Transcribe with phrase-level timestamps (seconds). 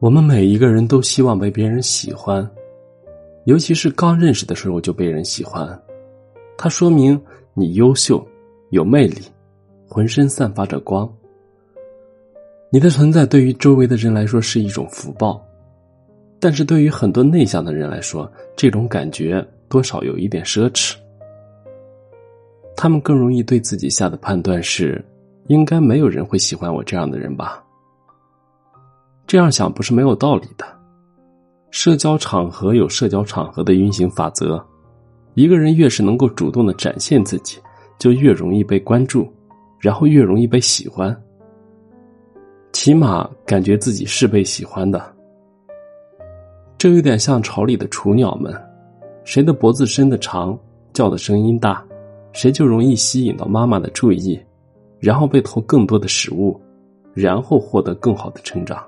[0.00, 2.48] 我们每一个人都希望被别人喜欢，
[3.44, 5.78] 尤其是刚认识的时候就被人喜欢，
[6.56, 7.20] 它说明
[7.52, 8.26] 你优秀、
[8.70, 9.20] 有魅力，
[9.86, 11.06] 浑身散发着光。
[12.70, 15.38] 你的存在对于周围的人来说是一种福报，
[16.40, 20.94] 但是对于很多内向的人来说，这种感觉多少有一点奢侈。
[22.74, 25.04] 他们更容易对自己下的判断是：
[25.48, 27.62] 应该没有人会喜欢我这样的人吧。
[29.30, 30.66] 这样想不是没有道理的。
[31.70, 34.60] 社交场合有社交场合的运行法则，
[35.34, 37.56] 一个人越是能够主动的展现自己，
[37.96, 39.32] 就越容易被关注，
[39.78, 41.16] 然后越容易被喜欢。
[42.72, 45.00] 起码感觉自己是被喜欢的。
[46.76, 48.52] 这有点像巢里的雏鸟们，
[49.22, 50.58] 谁的脖子伸得长，
[50.92, 51.86] 叫的声音大，
[52.32, 54.36] 谁就容易吸引到妈妈的注意，
[54.98, 56.60] 然后被投更多的食物，
[57.14, 58.84] 然后获得更好的成长。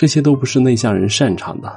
[0.00, 1.70] 这些都不是内向人擅长的。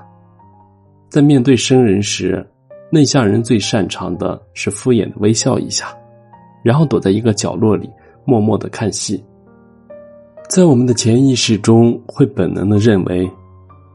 [1.09, 2.41] 在面对生人时，
[2.89, 5.93] 内向人最擅长的是敷衍的微笑一下，
[6.63, 7.89] 然后躲在一个角落里
[8.23, 9.21] 默默的看戏。
[10.47, 13.29] 在我们的潜意识中，会本能的认为，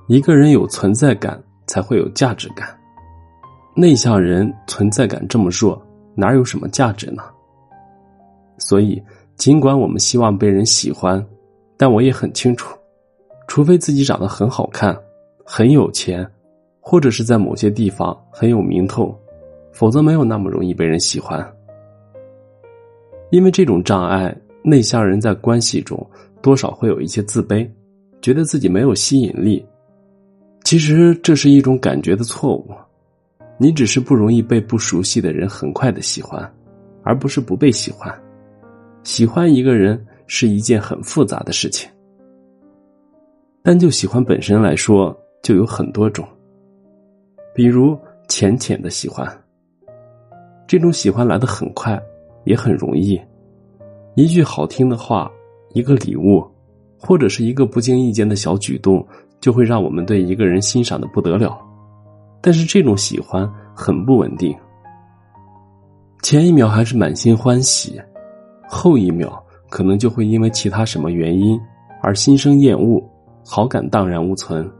[0.08, 2.68] 一个人有存在感才会有价值感。
[3.74, 5.82] 内向人存在感这么弱，
[6.14, 7.22] 哪有什么价值呢？
[8.58, 9.02] 所以，
[9.36, 11.26] 尽管我们希望被人喜欢，
[11.78, 12.77] 但我也很清楚。
[13.48, 14.96] 除非自己长得很好看、
[15.42, 16.24] 很有钱，
[16.78, 19.18] 或者是在某些地方很有名头，
[19.72, 21.44] 否则没有那么容易被人喜欢。
[23.30, 25.98] 因为这种障碍，内向人在关系中
[26.42, 27.68] 多少会有一些自卑，
[28.20, 29.64] 觉得自己没有吸引力。
[30.62, 32.70] 其实这是一种感觉的错误，
[33.56, 36.40] 你只是不容易被不熟悉的人很快的喜欢，
[37.02, 38.14] 而不是不被喜欢。
[39.04, 41.90] 喜欢一个人是一件很复杂的事情。
[43.68, 46.26] 单就喜欢本身来说，就有很多种。
[47.54, 47.94] 比如
[48.26, 49.30] 浅浅的喜欢，
[50.66, 52.02] 这种喜欢来的很快，
[52.44, 53.20] 也很容易。
[54.14, 55.30] 一句好听的话，
[55.74, 56.42] 一个礼物，
[56.98, 59.06] 或者是一个不经意间的小举动，
[59.38, 61.60] 就会让我们对一个人欣赏的不得了。
[62.40, 64.56] 但是这种喜欢很不稳定，
[66.22, 68.00] 前一秒还是满心欢喜，
[68.66, 71.60] 后一秒可能就会因为其他什么原因
[72.00, 73.06] 而心生厌恶。
[73.44, 74.70] 好感荡然无存，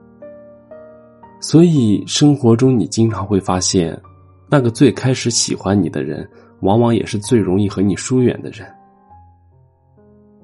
[1.41, 3.99] 所以生活中你经常会发现，
[4.49, 6.29] 那个最开始喜欢你的人，
[6.61, 8.67] 往往也是最容易和你疏远的人。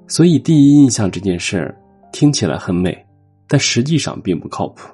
[0.06, 1.74] 所以第一印象这件事儿
[2.12, 3.06] 听起来很美，
[3.48, 4.88] 但实际上并不靠谱。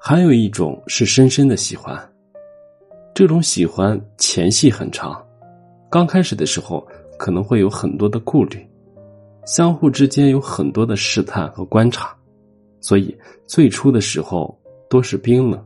[0.00, 1.96] 还有一种是深深的喜欢，
[3.14, 5.24] 这种喜欢前戏很长，
[5.90, 6.86] 刚开始的时候
[7.18, 8.66] 可能会有很多的顾虑。
[9.44, 12.16] 相互之间有很多的试探和观察，
[12.80, 14.56] 所以最初的时候
[14.88, 15.60] 多是冰冷，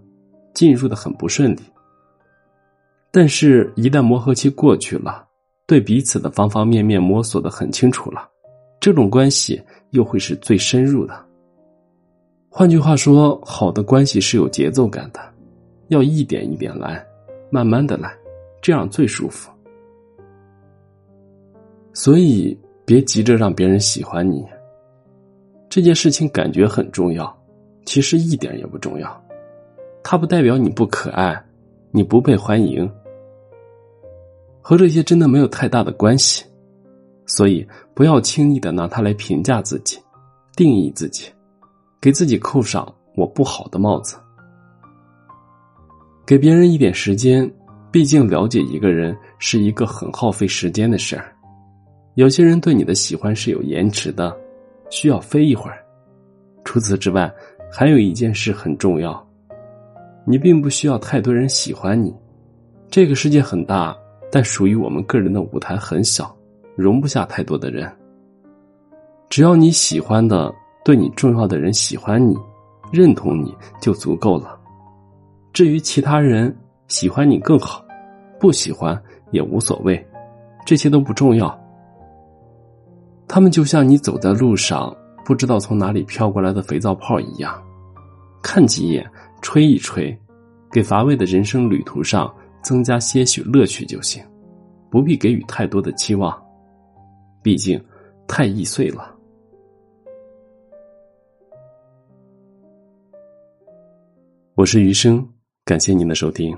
[0.54, 1.60] 进入的很不顺利。
[3.10, 5.26] 但是，一旦磨合期过去了，
[5.66, 8.26] 对彼此的方方面面摸索的很清楚了，
[8.80, 11.14] 这种关系又会是最深入的。
[12.48, 15.20] 换句话说，好的关系是有节奏感的，
[15.88, 17.06] 要一点一点来，
[17.50, 18.10] 慢慢的来，
[18.62, 19.50] 这样最舒服。
[21.92, 22.58] 所以。
[22.86, 24.46] 别急着让别人喜欢你。
[25.68, 27.36] 这件事情感觉很重要，
[27.84, 29.22] 其实一点也不重要。
[30.04, 31.44] 它不代表你不可爱，
[31.90, 32.88] 你不被欢迎，
[34.62, 36.44] 和这些真的没有太大的关系。
[37.26, 39.98] 所以不要轻易的拿它来评价自己、
[40.54, 41.28] 定义自己，
[42.00, 42.86] 给自己扣上
[43.16, 44.16] 我不好的帽子。
[46.24, 47.52] 给别人一点时间，
[47.90, 51.35] 毕竟了解一个人是一个很耗费时间的事儿。
[52.16, 54.34] 有些人对你的喜欢是有延迟的，
[54.88, 55.84] 需要飞一会儿。
[56.64, 57.30] 除此之外，
[57.70, 59.22] 还有一件事很重要，
[60.24, 62.16] 你并不需要太多人喜欢你。
[62.88, 63.94] 这个世界很大，
[64.32, 66.34] 但属于我们个人的舞台很小，
[66.74, 67.86] 容不下太多的人。
[69.28, 70.50] 只要你喜欢的、
[70.86, 72.34] 对你重要的人喜欢你、
[72.90, 74.58] 认同你就足够了。
[75.52, 76.56] 至于其他人
[76.88, 77.84] 喜欢你更好，
[78.40, 78.98] 不喜欢
[79.32, 80.02] 也无所谓，
[80.64, 81.54] 这些都不重要。
[83.28, 84.94] 他们就像你走在路上，
[85.24, 87.62] 不知道从哪里飘过来的肥皂泡一样，
[88.42, 89.04] 看几眼，
[89.42, 90.16] 吹一吹，
[90.70, 92.32] 给乏味的人生旅途上
[92.62, 94.24] 增加些许乐趣就行，
[94.90, 96.40] 不必给予太多的期望，
[97.42, 97.82] 毕竟
[98.28, 99.14] 太易碎了。
[104.54, 105.28] 我是余生，
[105.64, 106.56] 感谢您的收听。